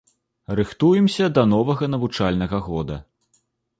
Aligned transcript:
Рыхтуемся 0.59 1.29
да 1.37 1.43
новага 1.51 1.91
навучальнага 1.97 2.63
года. 2.69 2.97